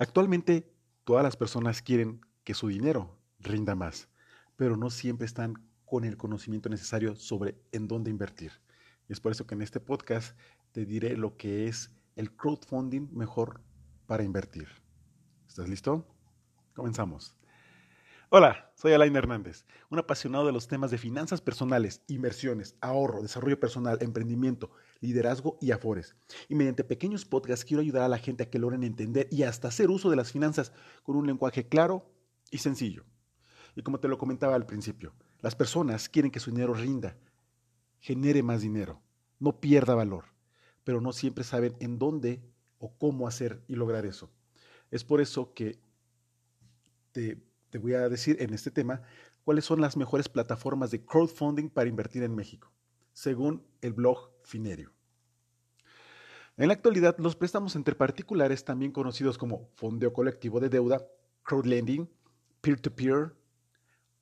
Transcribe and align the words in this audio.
Actualmente 0.00 0.72
todas 1.04 1.22
las 1.22 1.36
personas 1.36 1.82
quieren 1.82 2.22
que 2.42 2.54
su 2.54 2.68
dinero 2.68 3.18
rinda 3.38 3.74
más, 3.74 4.08
pero 4.56 4.78
no 4.78 4.88
siempre 4.88 5.26
están 5.26 5.62
con 5.84 6.04
el 6.04 6.16
conocimiento 6.16 6.70
necesario 6.70 7.16
sobre 7.16 7.60
en 7.70 7.86
dónde 7.86 8.10
invertir. 8.10 8.50
Y 9.10 9.12
es 9.12 9.20
por 9.20 9.30
eso 9.30 9.46
que 9.46 9.54
en 9.54 9.60
este 9.60 9.78
podcast 9.78 10.38
te 10.72 10.86
diré 10.86 11.18
lo 11.18 11.36
que 11.36 11.68
es 11.68 11.90
el 12.16 12.34
crowdfunding 12.34 13.08
mejor 13.12 13.60
para 14.06 14.24
invertir. 14.24 14.68
¿Estás 15.46 15.68
listo? 15.68 16.06
Comenzamos. 16.74 17.36
Hola, 18.32 18.70
soy 18.76 18.92
Alain 18.92 19.16
Hernández, 19.16 19.64
un 19.88 19.98
apasionado 19.98 20.46
de 20.46 20.52
los 20.52 20.68
temas 20.68 20.92
de 20.92 20.98
finanzas 20.98 21.40
personales, 21.40 22.04
inversiones, 22.06 22.76
ahorro, 22.80 23.22
desarrollo 23.22 23.58
personal, 23.58 23.98
emprendimiento, 24.02 24.70
liderazgo 25.00 25.58
y 25.60 25.72
afores. 25.72 26.14
Y 26.48 26.54
mediante 26.54 26.84
pequeños 26.84 27.24
podcasts 27.24 27.64
quiero 27.64 27.80
ayudar 27.80 28.04
a 28.04 28.08
la 28.08 28.18
gente 28.18 28.44
a 28.44 28.48
que 28.48 28.60
logren 28.60 28.84
entender 28.84 29.26
y 29.32 29.42
hasta 29.42 29.66
hacer 29.66 29.90
uso 29.90 30.10
de 30.10 30.14
las 30.14 30.30
finanzas 30.30 30.72
con 31.02 31.16
un 31.16 31.26
lenguaje 31.26 31.66
claro 31.66 32.08
y 32.52 32.58
sencillo. 32.58 33.04
Y 33.74 33.82
como 33.82 33.98
te 33.98 34.06
lo 34.06 34.16
comentaba 34.16 34.54
al 34.54 34.64
principio, 34.64 35.12
las 35.40 35.56
personas 35.56 36.08
quieren 36.08 36.30
que 36.30 36.38
su 36.38 36.52
dinero 36.52 36.72
rinda, 36.72 37.16
genere 37.98 38.44
más 38.44 38.60
dinero, 38.60 39.02
no 39.40 39.58
pierda 39.58 39.96
valor, 39.96 40.26
pero 40.84 41.00
no 41.00 41.12
siempre 41.12 41.42
saben 41.42 41.74
en 41.80 41.98
dónde 41.98 42.40
o 42.78 42.96
cómo 42.96 43.26
hacer 43.26 43.64
y 43.66 43.74
lograr 43.74 44.06
eso. 44.06 44.30
Es 44.92 45.02
por 45.02 45.20
eso 45.20 45.52
que 45.52 45.80
te 47.10 47.49
te 47.70 47.78
voy 47.78 47.94
a 47.94 48.08
decir 48.08 48.36
en 48.40 48.52
este 48.52 48.70
tema 48.70 49.02
cuáles 49.44 49.64
son 49.64 49.80
las 49.80 49.96
mejores 49.96 50.28
plataformas 50.28 50.90
de 50.90 51.04
crowdfunding 51.04 51.70
para 51.70 51.88
invertir 51.88 52.22
en 52.22 52.34
México, 52.34 52.70
según 53.12 53.64
el 53.80 53.92
blog 53.92 54.30
Finerio. 54.42 54.92
En 56.56 56.68
la 56.68 56.74
actualidad, 56.74 57.16
los 57.18 57.36
préstamos 57.36 57.74
entre 57.76 57.94
particulares, 57.94 58.64
también 58.64 58.92
conocidos 58.92 59.38
como 59.38 59.70
fondeo 59.76 60.12
colectivo 60.12 60.60
de 60.60 60.68
deuda, 60.68 61.06
crowdlending, 61.42 62.10
peer-to-peer 62.60 63.34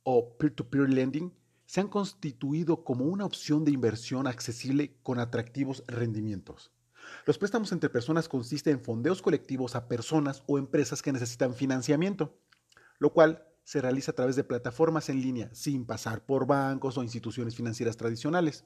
o 0.04 0.36
peer-to-peer 0.38 0.88
lending, 0.88 1.34
se 1.66 1.80
han 1.80 1.88
constituido 1.88 2.84
como 2.84 3.06
una 3.06 3.24
opción 3.24 3.64
de 3.64 3.72
inversión 3.72 4.26
accesible 4.26 4.96
con 5.02 5.18
atractivos 5.18 5.82
rendimientos. 5.86 6.70
Los 7.26 7.38
préstamos 7.38 7.72
entre 7.72 7.90
personas 7.90 8.28
consisten 8.28 8.74
en 8.74 8.84
fondeos 8.84 9.20
colectivos 9.20 9.74
a 9.74 9.88
personas 9.88 10.42
o 10.46 10.58
empresas 10.58 11.02
que 11.02 11.12
necesitan 11.12 11.54
financiamiento 11.54 12.38
lo 12.98 13.12
cual 13.12 13.46
se 13.64 13.80
realiza 13.80 14.12
a 14.12 14.14
través 14.14 14.36
de 14.36 14.44
plataformas 14.44 15.08
en 15.08 15.20
línea 15.20 15.50
sin 15.52 15.84
pasar 15.84 16.24
por 16.24 16.46
bancos 16.46 16.96
o 16.96 17.02
instituciones 17.02 17.54
financieras 17.54 17.96
tradicionales. 17.96 18.64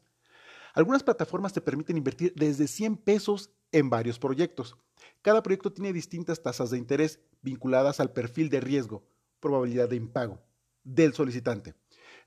Algunas 0.75 1.03
plataformas 1.03 1.53
te 1.53 1.61
permiten 1.61 1.97
invertir 1.97 2.33
desde 2.37 2.67
100 2.67 2.99
pesos 2.99 3.51
en 3.73 3.91
varios 3.91 4.19
proyectos. 4.19 4.77
Cada 5.21 5.43
proyecto 5.43 5.73
tiene 5.73 5.93
distintas 5.93 6.43
tasas 6.43 6.71
de 6.71 6.79
interés 6.79 7.21
vinculadas 7.43 8.01
al 8.01 8.13
perfil 8.13 8.49
de 8.49 8.61
riesgo, 8.61 9.05
probabilidad 9.41 9.89
de 9.89 9.97
impago 9.97 10.41
del 10.85 11.15
solicitante. 11.15 11.75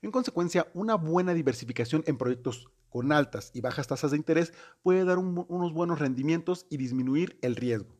En 0.02 0.10
consecuencia, 0.10 0.70
una 0.74 0.94
buena 0.94 1.34
diversificación 1.34 2.04
en 2.06 2.18
proyectos 2.18 2.68
con 2.88 3.10
altas 3.12 3.50
y 3.54 3.60
bajas 3.60 3.86
tasas 3.86 4.10
de 4.10 4.16
interés 4.16 4.52
puede 4.82 5.04
dar 5.04 5.18
unos 5.18 5.72
buenos 5.72 5.98
rendimientos 5.98 6.66
y 6.70 6.76
disminuir 6.76 7.38
el 7.42 7.56
riesgo. 7.56 7.96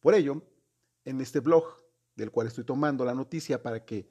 Por 0.00 0.14
ello, 0.14 0.42
en 1.04 1.20
este 1.20 1.40
blog 1.40 1.64
del 2.18 2.32
cual 2.32 2.48
estoy 2.48 2.64
tomando 2.64 3.04
la 3.04 3.14
noticia 3.14 3.62
para 3.62 3.84
que 3.84 4.10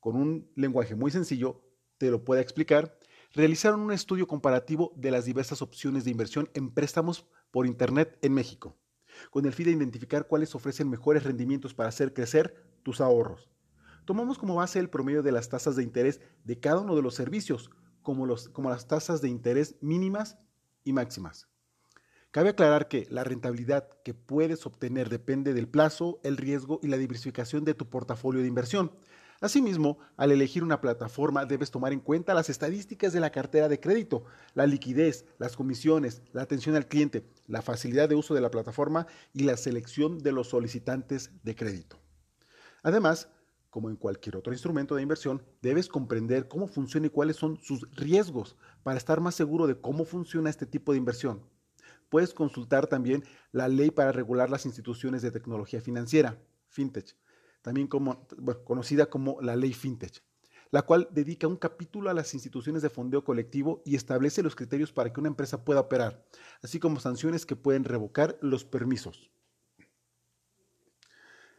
con 0.00 0.16
un 0.16 0.50
lenguaje 0.56 0.96
muy 0.96 1.10
sencillo 1.10 1.62
te 1.98 2.10
lo 2.10 2.24
pueda 2.24 2.40
explicar, 2.40 2.98
realizaron 3.34 3.80
un 3.80 3.92
estudio 3.92 4.26
comparativo 4.26 4.92
de 4.96 5.10
las 5.10 5.26
diversas 5.26 5.62
opciones 5.62 6.04
de 6.04 6.10
inversión 6.10 6.50
en 6.54 6.70
préstamos 6.70 7.26
por 7.50 7.66
Internet 7.66 8.18
en 8.22 8.32
México, 8.32 8.76
con 9.30 9.44
el 9.44 9.52
fin 9.52 9.66
de 9.66 9.72
identificar 9.72 10.26
cuáles 10.26 10.54
ofrecen 10.54 10.88
mejores 10.88 11.24
rendimientos 11.24 11.74
para 11.74 11.90
hacer 11.90 12.14
crecer 12.14 12.56
tus 12.82 13.00
ahorros. 13.00 13.50
Tomamos 14.06 14.38
como 14.38 14.56
base 14.56 14.80
el 14.80 14.90
promedio 14.90 15.22
de 15.22 15.30
las 15.30 15.48
tasas 15.48 15.76
de 15.76 15.84
interés 15.84 16.20
de 16.42 16.58
cada 16.58 16.80
uno 16.80 16.96
de 16.96 17.02
los 17.02 17.14
servicios, 17.14 17.70
como, 18.00 18.26
los, 18.26 18.48
como 18.48 18.70
las 18.70 18.88
tasas 18.88 19.20
de 19.20 19.28
interés 19.28 19.76
mínimas 19.80 20.38
y 20.82 20.92
máximas. 20.92 21.51
Cabe 22.32 22.48
aclarar 22.48 22.88
que 22.88 23.06
la 23.10 23.24
rentabilidad 23.24 23.90
que 24.04 24.14
puedes 24.14 24.64
obtener 24.64 25.10
depende 25.10 25.52
del 25.52 25.68
plazo, 25.68 26.18
el 26.22 26.38
riesgo 26.38 26.80
y 26.82 26.86
la 26.86 26.96
diversificación 26.96 27.62
de 27.66 27.74
tu 27.74 27.90
portafolio 27.90 28.40
de 28.40 28.48
inversión. 28.48 28.90
Asimismo, 29.42 29.98
al 30.16 30.32
elegir 30.32 30.64
una 30.64 30.80
plataforma 30.80 31.44
debes 31.44 31.70
tomar 31.70 31.92
en 31.92 32.00
cuenta 32.00 32.32
las 32.32 32.48
estadísticas 32.48 33.12
de 33.12 33.20
la 33.20 33.32
cartera 33.32 33.68
de 33.68 33.80
crédito, 33.80 34.24
la 34.54 34.66
liquidez, 34.66 35.26
las 35.36 35.56
comisiones, 35.56 36.22
la 36.32 36.40
atención 36.40 36.74
al 36.74 36.88
cliente, 36.88 37.28
la 37.48 37.60
facilidad 37.60 38.08
de 38.08 38.14
uso 38.14 38.32
de 38.32 38.40
la 38.40 38.50
plataforma 38.50 39.06
y 39.34 39.42
la 39.42 39.58
selección 39.58 40.18
de 40.18 40.32
los 40.32 40.48
solicitantes 40.48 41.32
de 41.42 41.54
crédito. 41.54 42.00
Además, 42.82 43.28
como 43.68 43.90
en 43.90 43.96
cualquier 43.96 44.36
otro 44.36 44.54
instrumento 44.54 44.94
de 44.94 45.02
inversión, 45.02 45.42
debes 45.60 45.86
comprender 45.86 46.48
cómo 46.48 46.66
funciona 46.66 47.08
y 47.08 47.10
cuáles 47.10 47.36
son 47.36 47.58
sus 47.58 47.86
riesgos 47.94 48.56
para 48.82 48.96
estar 48.96 49.20
más 49.20 49.34
seguro 49.34 49.66
de 49.66 49.78
cómo 49.78 50.06
funciona 50.06 50.48
este 50.48 50.64
tipo 50.64 50.92
de 50.92 50.98
inversión 50.98 51.42
puedes 52.12 52.34
consultar 52.34 52.88
también 52.88 53.24
la 53.52 53.68
ley 53.68 53.90
para 53.90 54.12
regular 54.12 54.50
las 54.50 54.66
instituciones 54.66 55.22
de 55.22 55.30
tecnología 55.30 55.80
financiera, 55.80 56.38
FinTech, 56.68 57.16
también 57.62 57.88
conocida 57.88 59.06
como 59.06 59.40
la 59.40 59.56
ley 59.56 59.72
FinTech, 59.72 60.22
la 60.70 60.82
cual 60.82 61.08
dedica 61.10 61.48
un 61.48 61.56
capítulo 61.56 62.10
a 62.10 62.14
las 62.14 62.34
instituciones 62.34 62.82
de 62.82 62.90
fondeo 62.90 63.24
colectivo 63.24 63.80
y 63.86 63.96
establece 63.96 64.42
los 64.42 64.54
criterios 64.54 64.92
para 64.92 65.10
que 65.10 65.20
una 65.20 65.30
empresa 65.30 65.64
pueda 65.64 65.80
operar, 65.80 66.22
así 66.62 66.78
como 66.78 67.00
sanciones 67.00 67.46
que 67.46 67.56
pueden 67.56 67.84
revocar 67.84 68.36
los 68.42 68.66
permisos. 68.66 69.30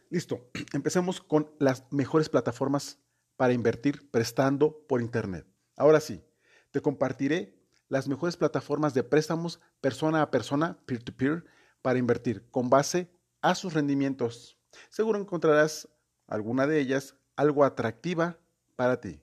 Listo, 0.08 0.52
empecemos 0.72 1.20
con 1.20 1.50
las 1.58 1.92
mejores 1.92 2.28
plataformas 2.28 3.00
para 3.36 3.54
invertir 3.54 4.08
prestando 4.12 4.86
por 4.86 5.02
Internet. 5.02 5.48
Ahora 5.76 5.98
sí, 5.98 6.22
te 6.70 6.80
compartiré 6.80 7.63
las 7.88 8.08
mejores 8.08 8.36
plataformas 8.36 8.94
de 8.94 9.02
préstamos 9.02 9.60
persona 9.80 10.22
a 10.22 10.30
persona, 10.30 10.78
peer-to-peer, 10.86 11.44
para 11.82 11.98
invertir 11.98 12.48
con 12.50 12.70
base 12.70 13.10
a 13.42 13.54
sus 13.54 13.74
rendimientos. 13.74 14.58
Seguro 14.90 15.18
encontrarás 15.18 15.88
alguna 16.26 16.66
de 16.66 16.80
ellas 16.80 17.16
algo 17.36 17.64
atractiva 17.64 18.38
para 18.76 19.00
ti. 19.00 19.20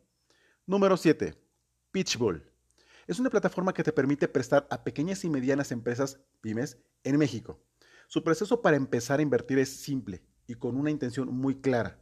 Número 0.66 0.96
7. 0.96 1.36
Pitchbull. 1.92 2.52
Es 3.08 3.20
una 3.20 3.30
plataforma 3.30 3.74
que 3.74 3.84
te 3.84 3.92
permite 3.92 4.28
prestar 4.28 4.68
a 4.70 4.84
pequeñas 4.84 5.26
y 5.26 5.30
medianas 5.30 5.72
empresas, 5.72 6.20
pymes, 6.40 6.78
en 7.04 7.18
México. 7.18 7.60
Su 8.08 8.24
proceso 8.24 8.62
para 8.62 8.78
empezar 8.78 9.20
a 9.20 9.24
invertir 9.24 9.58
es 9.60 9.82
simple 9.82 10.24
y 10.48 10.56
con 10.56 10.78
una 10.78 10.92
intención 10.92 11.30
muy 11.30 11.62
clara, 11.62 12.00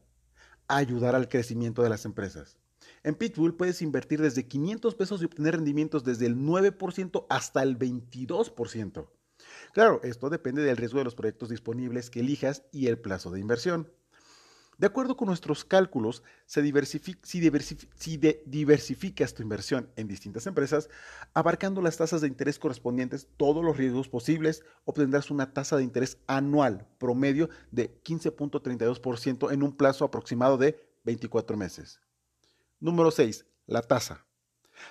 ayudar 0.68 1.16
al 1.16 1.30
crecimiento 1.30 1.81
de 1.84 1.90
las 1.90 2.06
empresas. 2.06 2.58
En 3.03 3.15
Pitbull 3.15 3.55
puedes 3.55 3.81
invertir 3.81 4.21
desde 4.21 4.47
500 4.47 4.95
pesos 4.95 5.21
y 5.21 5.25
obtener 5.25 5.55
rendimientos 5.55 6.03
desde 6.03 6.25
el 6.25 6.35
9% 6.35 7.25
hasta 7.29 7.63
el 7.63 7.77
22%. 7.77 9.07
Claro, 9.73 10.01
esto 10.03 10.29
depende 10.29 10.61
del 10.61 10.77
riesgo 10.77 10.99
de 10.99 11.05
los 11.05 11.15
proyectos 11.15 11.49
disponibles 11.49 12.09
que 12.09 12.19
elijas 12.19 12.63
y 12.71 12.87
el 12.87 12.99
plazo 12.99 13.31
de 13.31 13.39
inversión. 13.39 13.89
De 14.79 14.87
acuerdo 14.87 15.15
con 15.17 15.27
nuestros 15.27 15.65
cálculos, 15.65 16.23
si, 16.45 16.61
diversificas 16.61 19.33
tu 19.33 19.43
inversión 19.43 19.89
en 19.97 20.07
distintas 20.07 20.47
empresas, 20.47 20.89
abarcando 21.33 21.81
las 21.81 21.97
tasas 21.97 22.21
de 22.21 22.29
interés 22.29 22.59
correspondientes, 22.59 23.27
todos 23.35 23.61
los 23.61 23.75
riesgos 23.75 24.07
posibles, 24.07 24.63
obtendrás 24.85 25.31
una 25.31 25.53
tasa 25.53 25.75
de 25.75 25.83
interés 25.83 26.17
anual 26.27 26.87
promedio 26.97 27.49
de 27.71 28.01
15.32% 28.03 29.51
en 29.51 29.63
un 29.63 29.75
plazo 29.75 30.05
aproximado 30.05 30.57
de 30.57 30.81
24 31.03 31.57
meses. 31.57 31.99
Número 32.79 33.12
6. 33.12 33.45
La 33.67 33.81
tasa. 33.81 34.25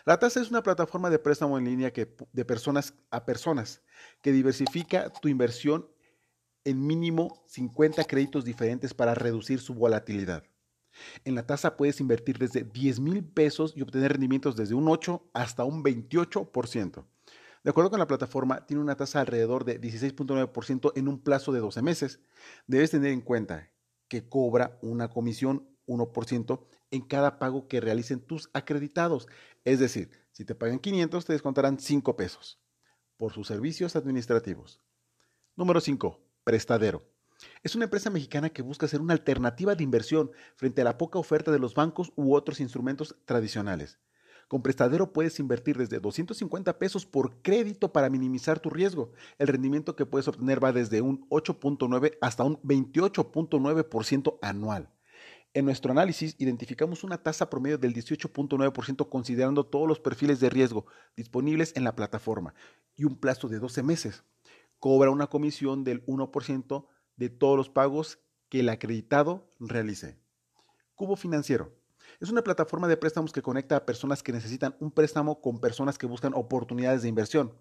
La 0.05 0.19
tasa 0.19 0.41
es 0.41 0.51
una 0.51 0.63
plataforma 0.63 1.09
de 1.09 1.19
préstamo 1.19 1.57
en 1.57 1.65
línea 1.65 1.93
que, 1.93 2.15
de 2.33 2.45
personas 2.45 2.95
a 3.11 3.25
personas 3.25 3.83
que 4.23 4.33
diversifica 4.33 5.11
tu 5.11 5.29
inversión 5.29 5.89
en 6.65 6.87
mínimo 6.87 7.43
50 7.47 8.05
créditos 8.05 8.45
diferentes 8.45 8.93
para 8.93 9.15
reducir 9.15 9.61
su 9.61 9.75
volatilidad. 9.75 10.45
En 11.25 11.35
la 11.35 11.47
tasa 11.47 11.77
puedes 11.77 12.01
invertir 12.01 12.39
desde 12.39 12.65
10 12.65 13.01
mil 13.01 13.25
pesos 13.25 13.73
y 13.75 13.83
obtener 13.83 14.13
rendimientos 14.13 14.57
desde 14.57 14.75
un 14.75 14.89
8 14.89 15.31
hasta 15.33 15.65
un 15.65 15.83
28%. 15.83 17.07
De 17.65 17.71
acuerdo 17.71 17.91
con 17.91 17.99
la 17.99 18.07
plataforma, 18.07 18.67
tiene 18.67 18.83
una 18.83 18.97
tasa 18.97 19.21
alrededor 19.21 19.65
de 19.65 19.81
16.9% 19.81 20.93
en 20.95 21.09
un 21.09 21.21
plazo 21.21 21.53
de 21.53 21.61
12 21.61 21.83
meses. 21.83 22.21
Debes 22.67 22.91
tener 22.91 23.13
en 23.13 23.21
cuenta 23.21 23.71
que 24.09 24.29
cobra 24.29 24.79
una 24.83 25.09
comisión 25.09 25.69
1% 25.89 26.61
en 26.93 27.01
cada 27.03 27.41
pago 27.41 27.67
que 27.67 27.81
realicen 27.81 28.21
tus 28.21 28.49
acreditados. 28.53 29.27
Es 29.65 29.81
decir, 29.81 30.11
si 30.31 30.45
te 30.45 30.55
pagan 30.55 30.79
500, 30.79 31.25
te 31.25 31.33
descontarán 31.33 31.81
5 31.81 32.15
pesos 32.15 32.61
por 33.17 33.33
sus 33.33 33.49
servicios 33.49 33.97
administrativos. 33.97 34.81
Número 35.57 35.81
5. 35.81 36.21
Prestadero. 36.45 37.03
Es 37.63 37.75
una 37.75 37.85
empresa 37.85 38.11
mexicana 38.11 38.51
que 38.51 38.63
busca 38.63 38.89
ser 38.89 39.01
una 39.01 39.13
alternativa 39.13 39.75
de 39.75 39.85
inversión 39.85 40.31
frente 40.57 40.81
a 40.81 40.85
la 40.85 40.99
poca 40.99 41.19
oferta 41.19 41.51
de 41.51 41.59
los 41.59 41.75
bancos 41.75 42.13
u 42.17 42.35
otros 42.35 42.61
instrumentos 42.61 43.17
tradicionales. 43.25 43.99
Con 44.49 44.63
Prestadero 44.63 45.13
puedes 45.13 45.39
invertir 45.41 45.77
desde 45.77 46.01
250 46.01 46.79
pesos 46.79 47.05
por 47.05 47.43
crédito 47.43 47.93
para 47.93 48.09
minimizar 48.09 48.61
tu 48.61 48.71
riesgo. 48.71 49.13
El 49.37 49.49
rendimiento 49.49 49.95
que 49.95 50.07
puedes 50.07 50.27
obtener 50.27 50.63
va 50.63 50.73
desde 50.73 51.03
un 51.03 51.29
8.9 51.29 52.17
hasta 52.23 52.45
un 52.45 52.57
28.9% 52.63 54.39
anual. 54.41 54.91
En 55.55 55.65
nuestro 55.65 55.91
análisis 55.93 56.35
identificamos 56.39 57.05
una 57.05 57.23
tasa 57.23 57.49
promedio 57.49 57.79
del 57.79 57.95
18.9% 57.95 59.09
considerando 59.09 59.65
todos 59.65 59.89
los 59.89 59.99
perfiles 59.99 60.41
de 60.41 60.51
riesgo 60.51 60.87
disponibles 61.17 61.73
en 61.75 61.85
la 61.85 61.97
plataforma 61.97 62.55
y 62.97 63.05
un 63.05 63.17
plazo 63.17 63.49
de 63.49 63.59
12 63.59 63.83
meses. 63.83 64.25
Cobra 64.79 65.11
una 65.11 65.29
comisión 65.29 65.85
del 65.85 66.05
1% 66.07 66.87
de 67.17 67.29
todos 67.31 67.57
los 67.57 67.71
pagos 67.71 68.19
que 68.49 68.61
el 68.61 68.69
acreditado 68.69 69.51
realice. 69.59 70.19
Cubo 70.95 71.17
Financiero. 71.17 71.75
Es 72.21 72.31
una 72.31 72.43
plataforma 72.43 72.89
de 72.89 72.97
préstamos 72.97 73.33
que 73.33 73.43
conecta 73.43 73.77
a 73.77 73.87
personas 73.87 74.23
que 74.23 74.33
necesitan 74.33 74.77
un 74.81 74.91
préstamo 74.91 75.41
con 75.41 75.61
personas 75.61 75.99
que 75.99 76.07
buscan 76.07 76.35
oportunidades 76.35 77.03
de 77.03 77.09
inversión. 77.09 77.55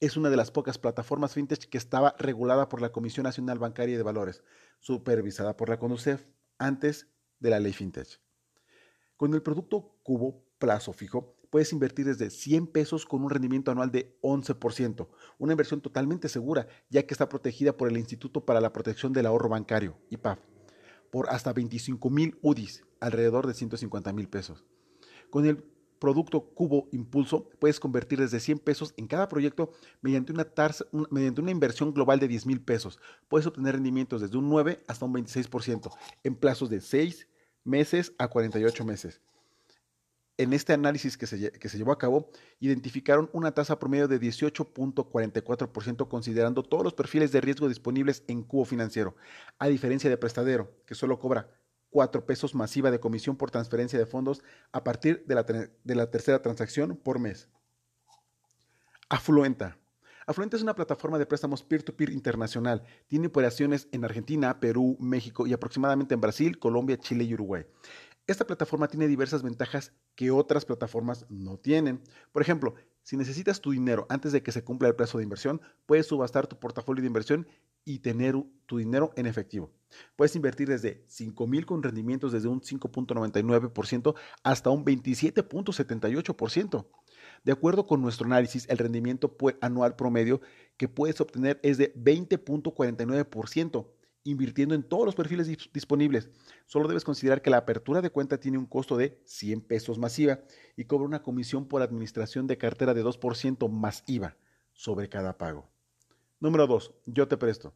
Es 0.00 0.16
una 0.16 0.30
de 0.30 0.36
las 0.36 0.50
pocas 0.50 0.78
plataformas 0.78 1.34
fintech 1.34 1.68
que 1.68 1.78
estaba 1.78 2.14
regulada 2.18 2.68
por 2.68 2.80
la 2.80 2.92
Comisión 2.92 3.24
Nacional 3.24 3.58
Bancaria 3.58 3.96
de 3.96 4.02
Valores, 4.02 4.42
supervisada 4.80 5.56
por 5.56 5.68
la 5.68 5.78
CONUCEF 5.78 6.24
antes 6.58 7.08
de 7.38 7.50
la 7.50 7.60
ley 7.60 7.72
fintech. 7.72 8.20
Con 9.16 9.34
el 9.34 9.42
producto 9.42 9.98
Cubo 10.02 10.44
plazo 10.58 10.92
fijo, 10.92 11.36
puedes 11.50 11.72
invertir 11.72 12.06
desde 12.06 12.30
100 12.30 12.66
pesos 12.66 13.06
con 13.06 13.22
un 13.22 13.30
rendimiento 13.30 13.70
anual 13.70 13.90
de 13.90 14.18
11%, 14.22 15.08
una 15.38 15.52
inversión 15.52 15.80
totalmente 15.80 16.28
segura, 16.28 16.66
ya 16.90 17.06
que 17.06 17.14
está 17.14 17.28
protegida 17.28 17.76
por 17.76 17.88
el 17.88 17.96
Instituto 17.96 18.44
para 18.44 18.60
la 18.60 18.72
Protección 18.72 19.12
del 19.12 19.26
Ahorro 19.26 19.48
Bancario, 19.48 19.96
IPAF, 20.10 20.38
por 21.10 21.30
hasta 21.30 21.52
25 21.52 22.10
mil 22.10 22.38
UDIs, 22.42 22.84
alrededor 23.00 23.46
de 23.46 23.54
150 23.54 24.12
mil 24.12 24.28
pesos. 24.28 24.64
Con 25.30 25.46
el 25.46 25.64
producto 25.98 26.50
Cubo 26.54 26.88
Impulso 26.92 27.48
puedes 27.58 27.80
convertir 27.80 28.18
desde 28.20 28.40
100 28.40 28.58
pesos 28.60 28.94
en 28.96 29.06
cada 29.06 29.28
proyecto 29.28 29.72
mediante 30.00 30.32
una, 30.32 30.46
mediante 31.10 31.40
una 31.40 31.50
inversión 31.50 31.92
global 31.92 32.20
de 32.20 32.28
10 32.28 32.46
mil 32.46 32.60
pesos. 32.60 32.98
Puedes 33.28 33.46
obtener 33.46 33.74
rendimientos 33.74 34.20
desde 34.20 34.38
un 34.38 34.48
9 34.48 34.82
hasta 34.86 35.04
un 35.04 35.14
26% 35.14 35.90
en 36.24 36.34
plazos 36.34 36.70
de 36.70 36.80
6 36.80 37.26
meses 37.64 38.12
a 38.18 38.28
48 38.28 38.84
meses 38.84 39.20
en 40.38 40.52
este 40.52 40.72
análisis 40.72 41.16
que 41.16 41.26
se, 41.26 41.78
llevó 41.78 41.92
a 41.92 41.98
cabo, 41.98 42.30
identificaron 42.60 43.30
una 43.32 43.52
tasa 43.52 43.78
promedio 43.78 44.08
de 44.08 44.20
18.44% 44.20 46.08
considerando 46.08 46.62
todos 46.62 46.84
los 46.84 46.94
perfiles 46.94 47.32
de 47.32 47.40
riesgo 47.40 47.68
disponibles 47.68 48.22
en 48.28 48.42
Cubo 48.42 48.64
Financiero, 48.64 49.16
a 49.58 49.68
diferencia 49.68 50.10
de 50.10 50.18
Prestadero, 50.18 50.72
que 50.86 50.94
solo 50.94 51.18
cobra 51.18 51.48
4 51.96 52.26
pesos 52.26 52.54
masiva 52.54 52.90
de 52.90 53.00
comisión 53.00 53.36
por 53.36 53.50
transferencia 53.50 53.98
de 53.98 54.04
fondos 54.04 54.42
a 54.70 54.84
partir 54.84 55.24
de 55.26 55.34
la, 55.34 55.44
de 55.44 55.94
la 55.94 56.10
tercera 56.10 56.42
transacción 56.42 56.94
por 56.94 57.18
mes. 57.18 57.48
Afluenta. 59.08 59.78
Afluenta 60.26 60.58
es 60.58 60.62
una 60.62 60.74
plataforma 60.74 61.18
de 61.18 61.24
préstamos 61.24 61.62
peer-to-peer 61.62 62.10
-peer 62.10 62.12
internacional. 62.12 62.82
Tiene 63.06 63.28
operaciones 63.28 63.88
en 63.92 64.04
Argentina, 64.04 64.60
Perú, 64.60 64.98
México 65.00 65.46
y 65.46 65.54
aproximadamente 65.54 66.12
en 66.12 66.20
Brasil, 66.20 66.58
Colombia, 66.58 66.98
Chile 66.98 67.24
y 67.24 67.32
Uruguay. 67.32 67.64
Esta 68.26 68.46
plataforma 68.46 68.88
tiene 68.88 69.08
diversas 69.08 69.42
ventajas 69.42 69.94
que 70.16 70.30
otras 70.30 70.66
plataformas 70.66 71.24
no 71.30 71.56
tienen. 71.56 72.02
Por 72.30 72.42
ejemplo, 72.42 72.74
si 73.04 73.16
necesitas 73.16 73.62
tu 73.62 73.70
dinero 73.70 74.04
antes 74.10 74.32
de 74.32 74.42
que 74.42 74.52
se 74.52 74.62
cumpla 74.62 74.88
el 74.88 74.96
plazo 74.96 75.16
de 75.16 75.24
inversión, 75.24 75.62
puedes 75.86 76.08
subastar 76.08 76.46
tu 76.46 76.58
portafolio 76.58 77.00
de 77.00 77.06
inversión 77.06 77.46
y 77.86 78.00
tener 78.00 78.34
tu 78.66 78.76
dinero 78.76 79.12
en 79.16 79.24
efectivo. 79.24 79.72
Puedes 80.16 80.36
invertir 80.36 80.68
desde 80.68 81.02
5 81.06 81.46
mil 81.46 81.64
con 81.64 81.82
rendimientos 81.82 82.32
desde 82.32 82.48
un 82.48 82.60
5.99% 82.60 84.14
hasta 84.42 84.68
un 84.68 84.84
27.78%. 84.84 86.86
De 87.44 87.52
acuerdo 87.52 87.86
con 87.86 88.02
nuestro 88.02 88.26
análisis, 88.26 88.68
el 88.68 88.76
rendimiento 88.78 89.36
anual 89.60 89.96
promedio 89.96 90.40
que 90.76 90.88
puedes 90.88 91.20
obtener 91.20 91.60
es 91.62 91.78
de 91.78 91.94
20.49% 91.94 93.86
invirtiendo 94.24 94.74
en 94.74 94.82
todos 94.82 95.06
los 95.06 95.14
perfiles 95.14 95.46
disponibles. 95.72 96.28
Solo 96.66 96.88
debes 96.88 97.04
considerar 97.04 97.42
que 97.42 97.50
la 97.50 97.58
apertura 97.58 98.02
de 98.02 98.10
cuenta 98.10 98.40
tiene 98.40 98.58
un 98.58 98.66
costo 98.66 98.96
de 98.96 99.22
100 99.24 99.60
pesos 99.60 99.98
masiva 99.98 100.40
y 100.76 100.86
cobra 100.86 101.06
una 101.06 101.22
comisión 101.22 101.68
por 101.68 101.82
administración 101.82 102.48
de 102.48 102.58
cartera 102.58 102.92
de 102.92 103.04
2% 103.04 103.70
más 103.70 104.02
IVA 104.08 104.36
sobre 104.72 105.08
cada 105.08 105.38
pago. 105.38 105.75
Número 106.40 106.66
2. 106.66 106.94
Yo 107.06 107.28
te 107.28 107.36
presto. 107.36 107.74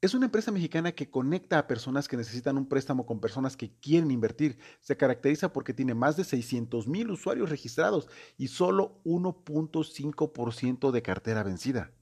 Es 0.00 0.14
una 0.14 0.26
empresa 0.26 0.50
mexicana 0.50 0.92
que 0.92 1.10
conecta 1.10 1.58
a 1.58 1.66
personas 1.68 2.08
que 2.08 2.16
necesitan 2.16 2.56
un 2.56 2.68
préstamo 2.68 3.06
con 3.06 3.20
personas 3.20 3.56
que 3.56 3.72
quieren 3.78 4.10
invertir. 4.10 4.58
Se 4.80 4.96
caracteriza 4.96 5.52
porque 5.52 5.74
tiene 5.74 5.94
más 5.94 6.16
de 6.16 6.24
600 6.24 6.88
mil 6.88 7.10
usuarios 7.10 7.50
registrados 7.50 8.08
y 8.36 8.48
solo 8.48 9.00
1.5% 9.04 10.90
de 10.90 11.02
cartera 11.02 11.44
vencida. 11.44 11.92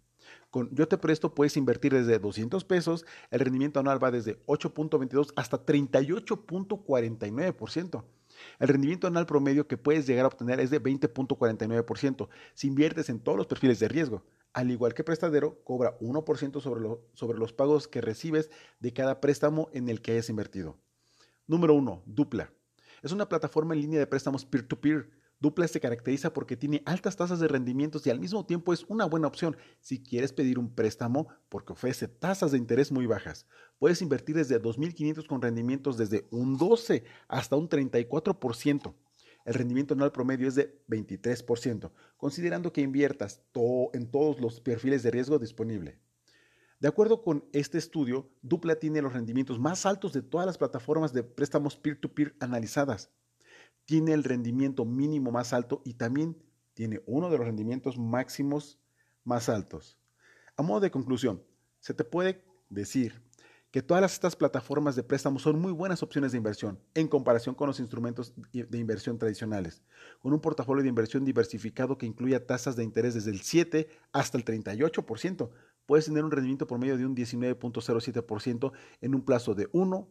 Con 0.51 0.75
Yo 0.75 0.89
te 0.89 0.97
presto 0.97 1.35
puedes 1.35 1.59
invertir 1.59 1.93
desde 1.93 2.19
200 2.19 2.65
pesos, 2.65 3.05
el 3.31 3.41
rendimiento 3.41 3.81
anual 3.81 4.03
va 4.03 4.11
desde 4.11 4.43
8.22 4.47 5.35
hasta 5.37 5.67
38.49%. 5.67 8.05
El 8.59 8.69
rendimiento 8.69 9.07
anual 9.07 9.27
promedio 9.27 9.67
que 9.67 9.77
puedes 9.77 10.07
llegar 10.07 10.25
a 10.25 10.29
obtener 10.29 10.61
es 10.61 10.71
de 10.71 10.83
20.49% 10.83 12.29
si 12.55 12.67
inviertes 12.67 13.09
en 13.09 13.21
todos 13.21 13.39
los 13.39 13.47
perfiles 13.47 13.79
de 13.81 13.89
riesgo. 13.89 14.25
Al 14.53 14.71
igual 14.71 14.95
que 14.95 15.05
prestadero, 15.05 15.63
cobra 15.65 15.99
1% 16.01 16.61
sobre, 16.61 16.89
sobre 17.15 17.39
los 17.39 17.53
pagos 17.53 17.87
que 17.87 18.01
recibes 18.01 18.51
de 18.81 18.93
cada 18.93 19.21
préstamo 19.21 19.69
en 19.73 19.89
el 19.89 20.03
que 20.03 20.13
hayas 20.13 20.29
invertido. 20.29 20.77
Número 21.47 21.75
1. 21.75 22.03
Dupla. 22.07 22.53
Es 23.03 23.13
una 23.13 23.29
plataforma 23.29 23.75
en 23.75 23.81
línea 23.81 23.99
de 23.99 24.07
préstamos 24.07 24.45
peer-to-peer. 24.45 25.03
peer 25.03 25.05
to 25.05 25.11
peer 25.11 25.19
Dupla 25.41 25.67
se 25.69 25.81
caracteriza 25.81 26.35
porque 26.35 26.59
tiene 26.59 26.83
altas 26.85 27.17
tasas 27.17 27.41
de 27.41 27.49
rendimientos 27.49 28.07
y 28.07 28.11
al 28.11 28.21
mismo 28.21 28.45
tiempo 28.45 28.75
es 28.75 28.85
una 28.89 29.07
buena 29.07 29.27
opción 29.27 29.57
si 29.81 30.03
quieres 30.03 30.35
pedir 30.35 30.59
un 30.59 30.75
préstamo 30.75 31.29
porque 31.49 31.73
ofrece 31.73 32.09
tasas 32.09 32.53
de 32.53 32.59
interés 32.59 32.93
muy 32.93 33.07
bajas. 33.07 33.47
Puedes 33.79 34.03
invertir 34.03 34.37
desde 34.37 34.61
2.500 34.61 35.27
con 35.27 35.41
rendimientos 35.41 35.97
desde 35.97 36.29
un 36.31 36.59
12 36.59 37.05
hasta 37.27 37.57
un 37.57 37.71
34%. 37.71 38.95
El 39.47 39.55
rendimiento 39.55 39.95
anual 39.95 40.13
promedio 40.13 40.47
es 40.47 40.57
de 40.57 40.85
23%, 40.89 41.91
considerando 42.19 42.75
que 42.75 42.83
inviertas 42.83 43.43
en 43.95 44.11
todos 44.11 44.39
los 44.43 44.61
perfiles 44.61 45.03
de 45.03 45.11
riesgo 45.11 45.39
disponibles. 45.39 45.99
De 46.81 46.89
acuerdo 46.89 47.23
con 47.23 47.47
este 47.53 47.79
estudio, 47.79 48.31
Dupla 48.43 48.77
tiene 48.77 49.01
los 49.01 49.15
rendimientos 49.15 49.59
más 49.59 49.87
altos 49.87 50.13
de 50.13 50.21
todas 50.21 50.47
las 50.47 50.59
plataformas 50.59 51.15
de 51.15 51.23
préstamos 51.23 51.79
peer 51.79 51.99
to 51.99 52.15
-peer 52.15 52.35
analizadas 52.41 53.11
tiene 53.91 54.13
el 54.13 54.23
rendimiento 54.23 54.85
mínimo 54.85 55.33
más 55.33 55.53
alto 55.53 55.83
y 55.85 55.95
también 55.95 56.41
tiene 56.75 57.03
uno 57.07 57.29
de 57.29 57.39
los 57.39 57.45
rendimientos 57.45 57.99
máximos 57.99 58.79
más 59.25 59.49
altos. 59.49 59.99
A 60.57 60.63
modo 60.63 60.79
de 60.79 60.93
conclusión, 60.93 61.43
se 61.81 61.93
te 61.93 62.05
puede 62.05 62.45
decir 62.69 63.21
que 63.73 63.83
todas 63.83 64.13
estas 64.13 64.37
plataformas 64.37 64.95
de 64.95 65.03
préstamos 65.03 65.43
son 65.43 65.61
muy 65.61 65.73
buenas 65.73 66.05
opciones 66.05 66.31
de 66.31 66.39
inversión 66.39 66.79
en 66.94 67.09
comparación 67.09 67.56
con 67.56 67.67
los 67.67 67.81
instrumentos 67.81 68.32
de 68.53 68.79
inversión 68.79 69.19
tradicionales, 69.19 69.82
con 70.20 70.32
un 70.32 70.41
portafolio 70.41 70.85
de 70.85 70.89
inversión 70.89 71.25
diversificado 71.25 71.99
que 71.99 72.06
incluya 72.06 72.47
tasas 72.47 72.77
de 72.77 72.85
interés 72.85 73.15
desde 73.15 73.32
el 73.32 73.41
7 73.41 73.89
hasta 74.13 74.39
el 74.39 74.44
38%. 74.44 75.51
Puedes 75.87 76.05
tener 76.05 76.25
un 76.25 76.31
rendimiento 76.31 76.69
promedio 76.69 76.97
de 76.97 77.06
un 77.06 77.17
19.07% 77.17 78.70
en 79.01 79.15
un 79.17 79.25
plazo 79.25 79.56
de 79.56 79.69
1 79.73 80.09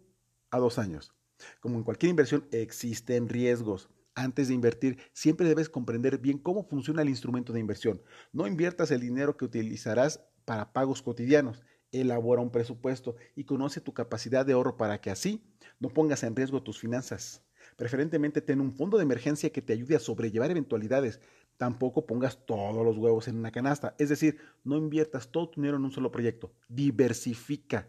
a 0.52 0.58
2 0.60 0.80
años. 0.80 1.14
Como 1.60 1.78
en 1.78 1.84
cualquier 1.84 2.12
inversión, 2.12 2.48
existen 2.52 3.30
riesgos. 3.30 3.90
Antes 4.16 4.50
de 4.50 4.54
invertir, 4.54 4.98
siempre 5.14 5.48
debes 5.48 5.70
comprender 5.70 6.18
bien 6.18 6.38
cómo 6.38 6.64
funciona 6.64 7.02
el 7.02 7.10
instrumento 7.10 7.54
de 7.54 7.60
inversión. 7.60 8.02
No 8.34 8.48
inviertas 8.48 8.92
el 8.92 9.00
dinero 9.00 9.38
que 9.38 9.46
utilizarás 9.46 10.26
para 10.46 10.74
pagos 10.74 11.02
cotidianos. 11.02 11.64
Elabora 11.92 12.42
un 12.42 12.52
presupuesto 12.52 13.16
y 13.36 13.46
conoce 13.46 13.82
tu 13.82 13.94
capacidad 13.94 14.46
de 14.46 14.54
ahorro 14.54 14.78
para 14.78 15.00
que 15.00 15.10
así 15.10 15.44
no 15.80 15.90
pongas 15.90 16.24
en 16.24 16.36
riesgo 16.36 16.62
tus 16.62 16.80
finanzas. 16.80 17.44
Preferentemente 17.78 18.42
ten 18.42 18.62
un 18.62 18.74
fondo 18.74 18.98
de 18.98 19.04
emergencia 19.04 19.52
que 19.52 19.62
te 19.62 19.74
ayude 19.74 19.96
a 19.96 20.00
sobrellevar 20.00 20.52
eventualidades. 20.52 21.20
Tampoco 21.58 22.06
pongas 22.06 22.46
todos 22.46 22.86
los 22.86 22.98
huevos 22.98 23.28
en 23.28 23.38
una 23.38 23.52
canasta. 23.52 23.96
Es 24.00 24.10
decir, 24.10 24.38
no 24.64 24.78
inviertas 24.78 25.32
todo 25.32 25.50
tu 25.50 25.62
dinero 25.62 25.78
en 25.78 25.86
un 25.86 25.92
solo 25.92 26.12
proyecto. 26.12 26.52
Diversifica. 26.68 27.88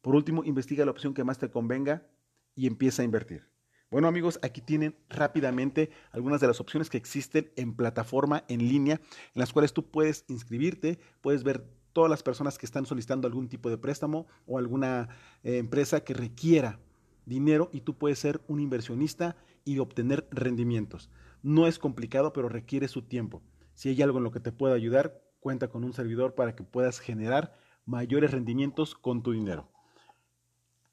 Por 0.00 0.14
último, 0.14 0.44
investiga 0.44 0.84
la 0.84 0.90
opción 0.90 1.14
que 1.14 1.24
más 1.24 1.38
te 1.38 1.50
convenga 1.50 2.06
y 2.54 2.66
empieza 2.66 3.02
a 3.02 3.04
invertir. 3.04 3.48
Bueno 3.90 4.06
amigos, 4.06 4.38
aquí 4.42 4.60
tienen 4.60 4.96
rápidamente 5.08 5.90
algunas 6.12 6.40
de 6.40 6.46
las 6.46 6.60
opciones 6.60 6.88
que 6.88 6.96
existen 6.96 7.50
en 7.56 7.74
plataforma 7.74 8.44
en 8.48 8.68
línea, 8.68 9.00
en 9.34 9.40
las 9.40 9.52
cuales 9.52 9.72
tú 9.72 9.90
puedes 9.90 10.24
inscribirte, 10.28 11.00
puedes 11.20 11.42
ver 11.42 11.66
todas 11.92 12.08
las 12.08 12.22
personas 12.22 12.56
que 12.56 12.66
están 12.66 12.86
solicitando 12.86 13.26
algún 13.26 13.48
tipo 13.48 13.68
de 13.68 13.78
préstamo 13.78 14.26
o 14.46 14.58
alguna 14.58 15.08
eh, 15.42 15.58
empresa 15.58 16.04
que 16.04 16.14
requiera 16.14 16.78
dinero 17.26 17.68
y 17.72 17.80
tú 17.80 17.98
puedes 17.98 18.18
ser 18.18 18.40
un 18.46 18.60
inversionista 18.60 19.36
y 19.64 19.78
obtener 19.78 20.28
rendimientos. 20.30 21.10
No 21.42 21.66
es 21.66 21.78
complicado, 21.78 22.32
pero 22.32 22.48
requiere 22.48 22.88
su 22.88 23.02
tiempo. 23.02 23.42
Si 23.74 23.88
hay 23.88 24.02
algo 24.02 24.18
en 24.18 24.24
lo 24.24 24.30
que 24.30 24.40
te 24.40 24.52
pueda 24.52 24.74
ayudar, 24.74 25.22
cuenta 25.40 25.68
con 25.68 25.84
un 25.84 25.92
servidor 25.92 26.34
para 26.34 26.54
que 26.54 26.62
puedas 26.62 27.00
generar 27.00 27.56
mayores 27.86 28.30
rendimientos 28.30 28.94
con 28.94 29.22
tu 29.22 29.32
dinero. 29.32 29.69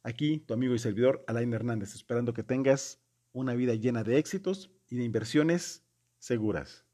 Aquí 0.08 0.40
tu 0.40 0.54
amigo 0.54 0.74
y 0.74 0.80
servidor 0.80 1.26
Alain 1.28 1.52
Hernández, 1.54 1.94
esperando 1.94 2.34
que 2.34 2.42
tengas 2.42 3.02
una 3.34 3.54
vida 3.56 3.76
llena 3.76 4.06
de 4.06 4.18
éxitos 4.18 4.72
y 4.88 4.96
de 4.96 5.04
inversiones 5.04 5.84
seguras. 6.18 6.87